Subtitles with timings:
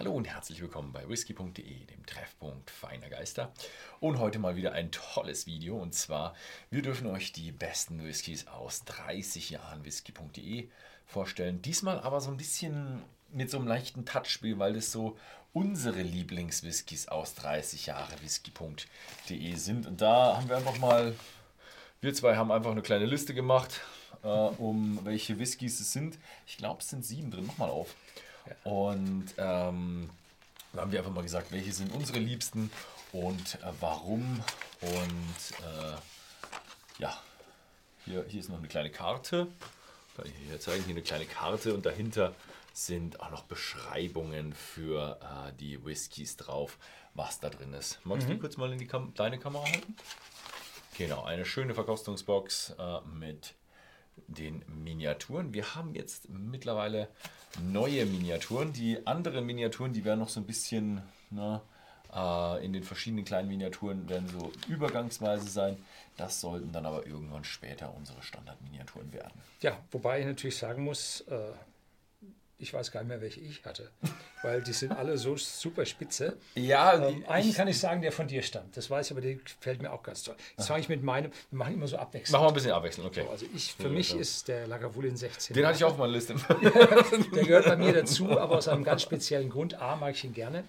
[0.00, 3.52] Hallo und herzlich willkommen bei whisky.de, dem Treffpunkt feiner Geister.
[4.00, 5.76] Und heute mal wieder ein tolles Video.
[5.76, 6.34] Und zwar,
[6.70, 10.70] wir dürfen euch die besten Whiskys aus 30 Jahren whisky.de
[11.04, 11.60] vorstellen.
[11.60, 15.18] Diesmal aber so ein bisschen mit so einem leichten Touchspiel, weil das so
[15.52, 19.86] unsere Lieblingswhiskys aus 30 Jahre whisky.de sind.
[19.86, 21.14] Und da haben wir einfach mal,
[22.00, 23.82] wir zwei haben einfach eine kleine Liste gemacht,
[24.22, 26.18] äh, um welche Whiskys es sind.
[26.46, 27.44] Ich glaube, es sind sieben drin.
[27.46, 27.94] Mach mal auf.
[28.64, 30.10] Und ähm,
[30.72, 32.70] da haben wir einfach mal gesagt, welche sind unsere Liebsten
[33.12, 34.42] und äh, warum.
[34.80, 37.18] Und äh, ja,
[38.04, 39.48] hier, hier ist noch eine kleine Karte.
[40.46, 42.34] Hier zeigen hier eine kleine Karte und dahinter
[42.72, 46.78] sind auch noch Beschreibungen für äh, die Whiskys drauf,
[47.14, 48.04] was da drin ist.
[48.04, 48.32] Magst mhm.
[48.32, 49.96] du kurz mal in die Kam deine Kamera halten?
[50.96, 53.54] Genau, eine schöne Verkostungsbox äh, mit
[54.28, 55.54] den Miniaturen.
[55.54, 57.08] Wir haben jetzt mittlerweile
[57.70, 58.72] neue Miniaturen.
[58.72, 61.62] Die anderen Miniaturen, die werden noch so ein bisschen na,
[62.14, 65.76] äh, in den verschiedenen kleinen Miniaturen werden so übergangsweise sein.
[66.16, 69.32] Das sollten dann aber irgendwann später unsere Standardminiaturen werden.
[69.60, 71.52] Ja, wobei ich natürlich sagen muss, äh,
[72.60, 73.90] ich weiß gar nicht mehr, welche ich hatte,
[74.42, 76.36] weil die sind alle so super spitze.
[76.54, 78.76] Ja, ähm, einen kann ich sagen, der von dir stammt.
[78.76, 80.36] Das weiß ich, aber der gefällt mir auch ganz toll.
[80.56, 82.32] Jetzt fange ich mit meinem, wir machen immer so abwechselnd.
[82.32, 83.22] Machen wir ein bisschen abwechselnd, okay.
[83.24, 84.18] So, also ich, für ja, mich ja.
[84.18, 85.54] ist der Lagavulin 16.
[85.54, 86.34] Den hatte ich auch auf meiner Liste.
[87.34, 89.74] der gehört bei mir dazu, aber aus einem ganz speziellen Grund.
[89.80, 90.64] A, mag ich ihn gerne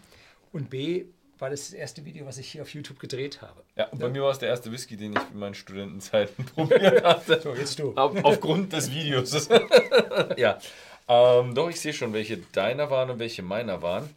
[0.52, 1.06] und B,
[1.42, 3.64] war das das erste Video, was ich hier auf YouTube gedreht habe.
[3.76, 4.12] Ja, und bei ja.
[4.12, 7.42] mir war es der erste Whisky, den ich in meinen Studentenzeiten probiert hatte.
[7.42, 7.94] So, jetzt du.
[7.96, 9.50] Auf, aufgrund des Videos.
[10.38, 10.60] ja.
[11.08, 14.10] Ähm, doch, ich sehe schon, welche deiner waren und welche meiner waren.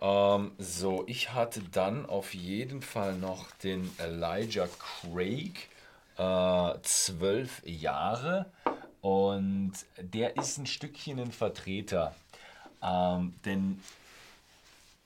[0.00, 5.68] Ähm, so, ich hatte dann auf jeden Fall noch den Elijah Craig,
[6.16, 8.46] äh, zwölf Jahre.
[9.00, 12.14] Und der ist ein Stückchen ein Vertreter.
[12.82, 13.80] Ähm, denn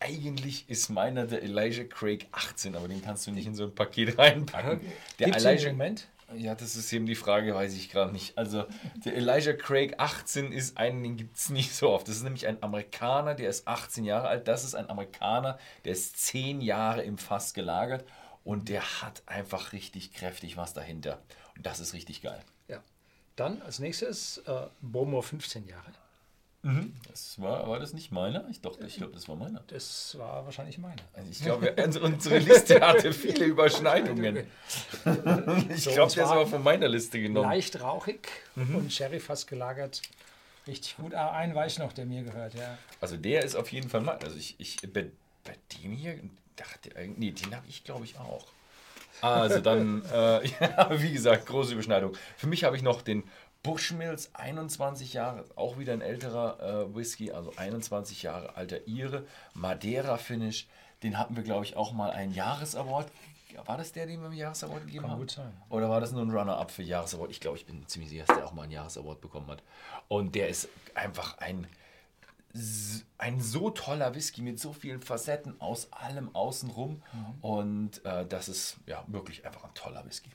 [0.00, 3.74] eigentlich ist meiner der Elijah Craig 18, aber den kannst du nicht in so ein
[3.74, 4.80] Paket reinpacken.
[5.18, 6.08] Der Gibt's Elijah, Moment?
[6.36, 8.36] Ja, das ist eben die Frage, weiß ich gerade nicht.
[8.38, 8.64] Also,
[9.04, 12.08] der Elijah Craig 18 ist einen, den gibt es nicht so oft.
[12.08, 14.48] Das ist nämlich ein Amerikaner, der ist 18 Jahre alt.
[14.48, 18.04] Das ist ein Amerikaner, der ist 10 Jahre im Fass gelagert
[18.44, 21.22] und der hat einfach richtig kräftig was dahinter.
[21.56, 22.40] Und das ist richtig geil.
[22.68, 22.82] Ja.
[23.36, 25.92] Dann als nächstes äh, Bowmore 15 Jahre.
[26.62, 26.94] Mhm.
[27.08, 28.48] Das war, war das nicht meiner?
[28.48, 29.64] Ich dachte, ich glaube, das war meiner.
[29.66, 31.02] Das war wahrscheinlich meiner.
[31.12, 34.46] Also ich glaube, unsere Liste hatte viele Überschneidungen.
[35.74, 37.48] ich so, glaube, der ist aber von meiner Liste genommen.
[37.48, 38.76] Leicht rauchig mhm.
[38.76, 40.02] und Sherry fast gelagert.
[40.68, 41.14] Richtig gut.
[41.14, 42.78] Ah, einen weiß noch, der mir gehört, ja.
[43.00, 44.22] Also der ist auf jeden Fall mein.
[44.22, 45.06] Also ich, ich bei,
[45.42, 46.20] bei dem hier
[46.54, 48.46] dachte, nee, den habe ich glaube ich auch.
[49.20, 52.16] Also dann, äh, ja, wie gesagt, große Überschneidung.
[52.36, 53.24] Für mich habe ich noch den
[53.62, 59.24] Bushmills, 21 Jahre, auch wieder ein älterer äh, Whisky, also 21 Jahre alter Ire,
[59.54, 60.66] Madeira Finish.
[61.02, 63.10] Den hatten wir, glaube ich, auch mal einen Jahresaward.
[63.66, 65.20] War das der, den wir im Jahresaward gegeben Kann haben?
[65.20, 65.52] gut sein.
[65.68, 67.30] Oder war das nur ein Runner-up für Jahresaward?
[67.30, 69.62] Ich glaube, ich bin ziemlich sicher, dass der auch mal einen Jahresaward bekommen hat.
[70.08, 71.66] Und der ist einfach ein,
[73.18, 77.02] ein so toller Whisky mit so vielen Facetten aus allem außenrum.
[77.12, 77.44] Mhm.
[77.44, 80.30] Und äh, das ist ja wirklich einfach ein toller Whisky.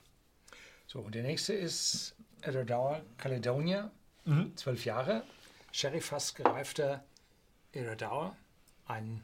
[0.86, 3.92] So, und der nächste ist Iredauer Caledonia,
[4.26, 4.56] mhm.
[4.56, 5.24] zwölf Jahre.
[5.72, 7.04] Sherry-Fass gereifter
[7.74, 8.36] Iredauer.
[8.88, 9.22] Ein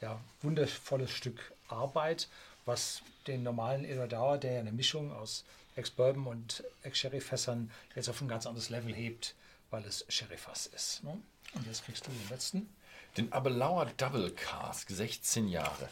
[0.00, 2.28] ja, wundervolles Stück Arbeit,
[2.64, 5.44] was den normalen Iredauer, der ja eine Mischung aus
[5.76, 9.34] Ex-Bourbon und Ex-Sherry-Fässern jetzt auf ein ganz anderes Level hebt,
[9.70, 11.02] weil es Sherry-Fass ist.
[11.04, 11.18] Ne?
[11.54, 12.68] Und jetzt kriegst du den letzten.
[13.16, 15.88] Den Abelauer Double Cask, 16 Jahre.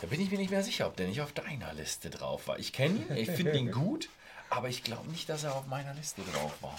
[0.00, 2.58] Da bin ich mir nicht mehr sicher, ob der nicht auf deiner Liste drauf war.
[2.58, 4.08] Ich kenne ihn, ich finde ihn gut.
[4.54, 6.78] Aber ich glaube nicht, dass er auf meiner Liste drauf war.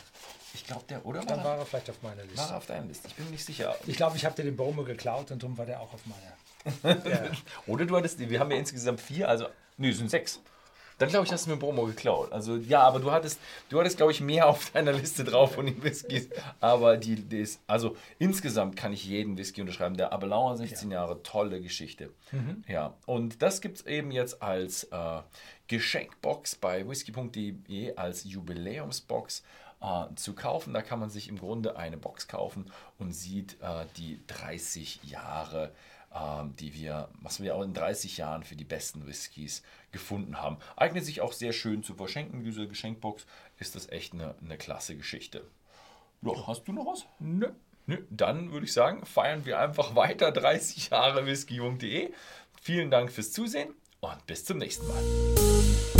[0.53, 1.21] Ich glaube, der, oder?
[1.21, 2.37] Dann war er vielleicht auf meiner Liste.
[2.37, 3.07] War er auf deiner Liste?
[3.07, 3.75] Ich bin nicht sicher.
[3.87, 7.03] Ich glaube, ich habe dir den Baume geklaut und darum war der auch auf meiner.
[7.09, 7.31] ja.
[7.65, 9.47] Oder du hattest, wir haben ja insgesamt vier, also,
[9.77, 10.39] nö, es sind sechs.
[11.03, 12.31] Dann glaube ich, hast du mir Bromo geklaut.
[12.31, 15.65] Also ja, aber du hattest, du hattest glaube ich mehr auf deiner Liste drauf von
[15.65, 16.29] den Whiskys.
[16.61, 19.97] Aber die, die ist, also insgesamt kann ich jeden Whisky unterschreiben.
[19.97, 21.01] Der Abelauer 16 ja.
[21.01, 22.09] Jahre, tolle Geschichte.
[22.31, 22.63] Mhm.
[22.67, 25.21] Ja, und das gibt es eben jetzt als äh,
[25.67, 29.43] Geschenkbox bei whisky.de als Jubiläumsbox
[29.83, 30.73] äh, zu kaufen.
[30.73, 35.71] Da kann man sich im Grunde eine Box kaufen und sieht äh, die 30 Jahre
[36.15, 40.57] ähm, die wir, was wir auch in 30 Jahren für die besten Whiskys gefunden haben.
[40.75, 43.25] Eignet sich auch sehr schön zu verschenken, diese Geschenkbox.
[43.57, 45.43] Ist das echt eine, eine klasse Geschichte.
[46.21, 47.05] Ja, hast du noch was?
[47.19, 47.49] Nö.
[47.85, 47.97] Nö.
[48.09, 52.13] Dann würde ich sagen, feiern wir einfach weiter 30 Jahre whisky.de.
[52.61, 55.92] Vielen Dank fürs Zusehen und bis zum nächsten Mal.